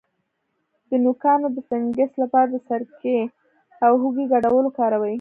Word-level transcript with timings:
د 0.89 0.91
نوکانو 1.03 1.47
د 1.55 1.57
فنګس 1.67 2.11
لپاره 2.21 2.47
د 2.51 2.55
سرکې 2.67 3.19
او 3.85 3.91
هوږې 4.01 4.25
ګډول 4.33 4.63
وکاروئ 4.65 5.09